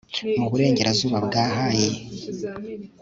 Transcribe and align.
mu 0.39 0.47
burengerazuba 0.51 1.17
bwa 1.27 1.43
hayi 1.55 1.89